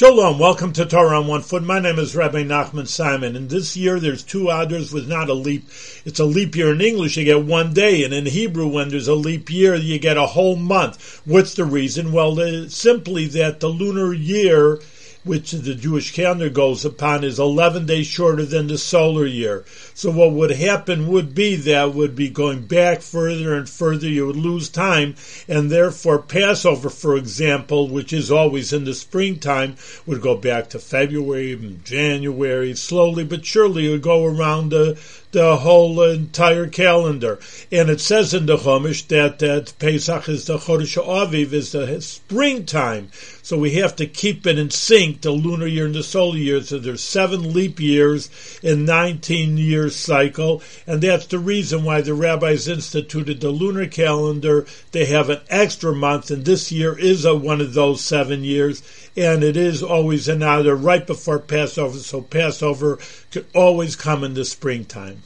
Shalom, 0.00 0.38
welcome 0.38 0.72
to 0.72 0.86
Torah 0.86 1.20
on 1.20 1.26
One 1.26 1.42
Foot. 1.42 1.62
My 1.62 1.78
name 1.78 1.98
is 1.98 2.16
Rabbi 2.16 2.42
Nachman 2.42 2.88
Simon, 2.88 3.36
and 3.36 3.50
this 3.50 3.76
year 3.76 4.00
there's 4.00 4.22
two 4.22 4.44
Adars 4.44 4.94
with 4.94 5.06
not 5.06 5.28
a 5.28 5.34
leap. 5.34 5.68
It's 6.06 6.18
a 6.18 6.24
leap 6.24 6.56
year 6.56 6.72
in 6.72 6.80
English, 6.80 7.18
you 7.18 7.24
get 7.24 7.44
one 7.44 7.74
day, 7.74 8.02
and 8.02 8.14
in 8.14 8.24
Hebrew, 8.24 8.66
when 8.66 8.88
there's 8.88 9.08
a 9.08 9.14
leap 9.14 9.50
year, 9.50 9.74
you 9.74 9.98
get 9.98 10.16
a 10.16 10.28
whole 10.28 10.56
month. 10.56 11.20
What's 11.26 11.52
the 11.52 11.66
reason? 11.66 12.12
Well, 12.12 12.34
simply 12.70 13.26
that 13.26 13.60
the 13.60 13.68
lunar 13.68 14.14
year 14.14 14.80
which 15.22 15.52
the 15.52 15.74
Jewish 15.74 16.12
calendar 16.12 16.48
goes 16.48 16.84
upon, 16.84 17.24
is 17.24 17.38
11 17.38 17.86
days 17.86 18.06
shorter 18.06 18.44
than 18.44 18.68
the 18.68 18.78
solar 18.78 19.26
year. 19.26 19.64
So 19.94 20.10
what 20.10 20.32
would 20.32 20.52
happen 20.52 21.08
would 21.08 21.34
be 21.34 21.56
that 21.56 21.94
would 21.94 22.16
be 22.16 22.30
going 22.30 22.66
back 22.66 23.02
further 23.02 23.54
and 23.54 23.68
further. 23.68 24.08
You 24.08 24.26
would 24.26 24.36
lose 24.36 24.68
time, 24.68 25.16
and 25.46 25.70
therefore 25.70 26.20
Passover, 26.20 26.88
for 26.88 27.16
example, 27.16 27.88
which 27.88 28.12
is 28.12 28.30
always 28.30 28.72
in 28.72 28.84
the 28.84 28.94
springtime, 28.94 29.76
would 30.06 30.22
go 30.22 30.36
back 30.36 30.70
to 30.70 30.78
February, 30.78 31.78
January, 31.84 32.74
slowly 32.74 33.24
but 33.24 33.44
surely 33.44 33.86
it 33.86 33.90
would 33.90 34.02
go 34.02 34.24
around 34.24 34.70
the 34.70 34.98
the 35.32 35.58
whole 35.58 36.02
entire 36.02 36.66
calendar. 36.66 37.38
And 37.70 37.88
it 37.88 38.00
says 38.00 38.34
in 38.34 38.46
the 38.46 38.56
Chumash 38.56 39.06
that, 39.08 39.38
that 39.38 39.72
Pesach 39.78 40.28
is 40.28 40.46
the 40.46 40.58
Chodesh 40.58 41.00
Aviv, 41.02 41.52
is 41.52 41.72
the 41.72 42.00
springtime. 42.00 43.10
So 43.42 43.56
we 43.58 43.72
have 43.74 43.96
to 43.96 44.06
keep 44.06 44.46
it 44.46 44.58
in 44.58 44.70
sync, 44.70 45.09
the 45.20 45.30
lunar 45.30 45.66
year 45.66 45.86
and 45.86 45.94
the 45.94 46.02
solar 46.02 46.36
year. 46.36 46.62
So 46.62 46.78
there's 46.78 47.02
seven 47.02 47.52
leap 47.52 47.80
years 47.80 48.30
in 48.62 48.84
19 48.84 49.56
year 49.56 49.90
cycle. 49.90 50.62
And 50.86 51.02
that's 51.02 51.26
the 51.26 51.38
reason 51.38 51.84
why 51.84 52.00
the 52.00 52.14
rabbis 52.14 52.68
instituted 52.68 53.40
the 53.40 53.50
lunar 53.50 53.86
calendar. 53.86 54.66
They 54.92 55.06
have 55.06 55.30
an 55.30 55.40
extra 55.48 55.94
month, 55.94 56.30
and 56.30 56.44
this 56.44 56.70
year 56.72 56.98
is 56.98 57.24
a, 57.24 57.34
one 57.34 57.60
of 57.60 57.74
those 57.74 58.00
seven 58.00 58.44
years. 58.44 58.82
And 59.16 59.42
it 59.42 59.56
is 59.56 59.82
always 59.82 60.28
an 60.28 60.42
Adar 60.42 60.76
right 60.76 61.06
before 61.06 61.38
Passover, 61.38 61.98
so 61.98 62.22
Passover 62.22 62.98
could 63.30 63.46
always 63.54 63.96
come 63.96 64.24
in 64.24 64.34
the 64.34 64.44
springtime. 64.44 65.22